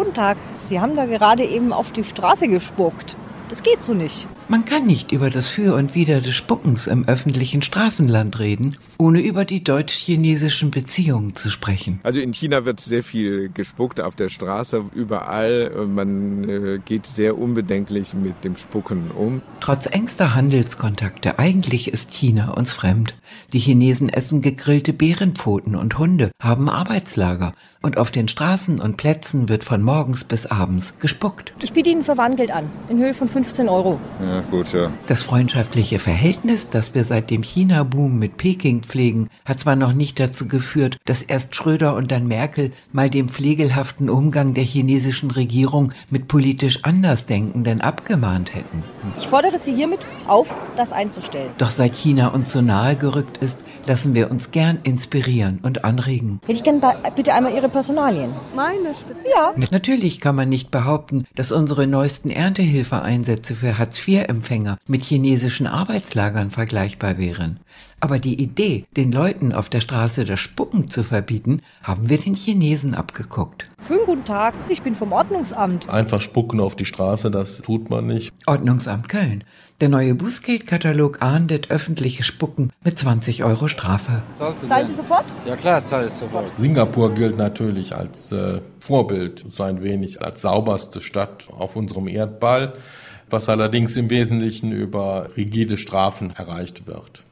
[0.00, 0.38] Guten Tag.
[0.56, 3.18] Sie haben da gerade eben auf die Straße gespuckt.
[3.50, 4.28] Das geht so nicht.
[4.48, 9.20] Man kann nicht über das Für und Wider des Spuckens im öffentlichen Straßenland reden, ohne
[9.20, 11.98] über die deutsch-chinesischen Beziehungen zu sprechen.
[12.04, 15.70] Also in China wird sehr viel gespuckt auf der Straße, überall.
[15.88, 19.42] Man äh, geht sehr unbedenklich mit dem Spucken um.
[19.58, 23.16] Trotz engster Handelskontakte, eigentlich ist China uns fremd.
[23.52, 29.48] Die Chinesen essen gegrillte Bärenpfoten und Hunde, haben Arbeitslager und auf den Straßen und Plätzen
[29.48, 31.52] wird von morgens bis abends gespuckt.
[31.60, 33.98] Ich biete Ihnen Verwandelt an, in Höhe von 15 Euro.
[34.22, 34.90] Ja, gut, ja.
[35.06, 40.20] Das freundschaftliche Verhältnis, das wir seit dem China-Boom mit Peking pflegen, hat zwar noch nicht
[40.20, 45.92] dazu geführt, dass erst Schröder und dann Merkel mal dem pflegelhaften Umgang der chinesischen Regierung
[46.10, 48.84] mit politisch Andersdenkenden abgemahnt hätten.
[49.18, 51.50] Ich fordere Sie hiermit auf, das einzustellen.
[51.56, 56.40] Doch seit China uns so nahe gerückt ist, lassen wir uns gern inspirieren und anregen.
[56.42, 56.82] Hätte ich gern
[57.16, 58.30] bitte einmal Ihre Personalien.
[58.54, 59.32] Meine speziell?
[59.34, 59.54] Ja.
[59.70, 67.18] Natürlich kann man nicht behaupten, dass unsere neuesten Erntehilfeeinsätze für Hartz-IV-Empfänger mit chinesischen Arbeitslagern vergleichbar
[67.18, 67.60] wären.
[68.00, 72.34] Aber die Idee, den Leuten auf der Straße das Spucken zu verbieten, haben wir den
[72.34, 73.68] Chinesen abgeguckt.
[73.86, 75.88] Schönen guten Tag, ich bin vom Ordnungsamt.
[75.88, 78.32] Einfach spucken auf die Straße, das tut man nicht.
[78.46, 79.42] Ordnungsamt Köln.
[79.80, 84.22] Der neue Bußgeldkatalog ahndet öffentliche Spucken mit 20 Euro Strafe.
[84.38, 85.24] Zahlen Sie sofort?
[85.46, 86.46] Ja klar, zahle ich sofort.
[86.58, 92.74] Singapur gilt natürlich als äh, Vorbild, so ein wenig als sauberste Stadt auf unserem Erdball,
[93.30, 97.22] was allerdings im Wesentlichen über rigide Strafen erreicht wird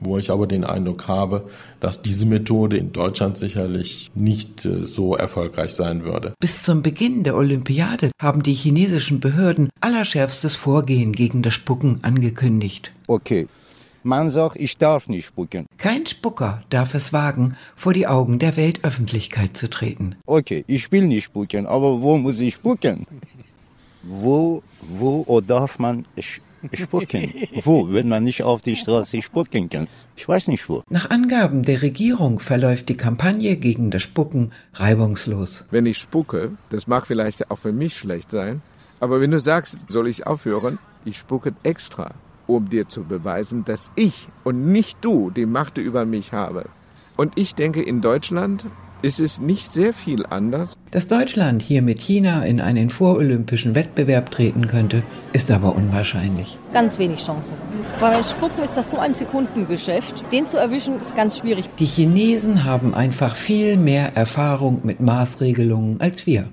[0.00, 1.48] wo ich aber den Eindruck habe,
[1.80, 6.34] dass diese Methode in Deutschland sicherlich nicht äh, so erfolgreich sein würde.
[6.40, 12.92] Bis zum Beginn der Olympiade haben die chinesischen Behörden allerschärfstes Vorgehen gegen das Spucken angekündigt.
[13.06, 13.46] Okay.
[14.04, 15.66] Man sagt, ich darf nicht spucken.
[15.78, 20.16] Kein Spucker darf es wagen, vor die Augen der Weltöffentlichkeit zu treten.
[20.26, 23.06] Okay, ich will nicht spucken, aber wo muss ich spucken?
[24.04, 26.06] Wo, wo darf man
[26.72, 27.32] spucken?
[27.62, 29.88] Wo, wenn man nicht auf die Straße spucken kann?
[30.16, 30.82] Ich weiß nicht wo.
[30.88, 35.66] Nach Angaben der Regierung verläuft die Kampagne gegen das Spucken reibungslos.
[35.70, 38.62] Wenn ich spucke, das mag vielleicht auch für mich schlecht sein,
[39.00, 42.12] aber wenn du sagst, soll ich aufhören, ich spucke extra,
[42.46, 46.66] um dir zu beweisen, dass ich und nicht du die Macht über mich habe.
[47.16, 48.66] Und ich denke, in Deutschland
[49.02, 50.78] ist es nicht sehr viel anders.
[50.90, 55.02] Dass Deutschland hier mit China in einen vorolympischen Wettbewerb treten könnte,
[55.32, 56.58] ist aber unwahrscheinlich.
[56.72, 57.54] Ganz wenig Chancen.
[57.98, 60.24] Weil beim Spucken ist das so ein Sekundengeschäft.
[60.32, 61.68] Den zu erwischen ist ganz schwierig.
[61.78, 66.48] Die Chinesen haben einfach viel mehr Erfahrung mit Maßregelungen als wir.